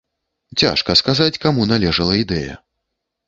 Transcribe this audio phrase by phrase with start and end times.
[0.61, 2.57] Цяжка сказаць, каму належала ідэя.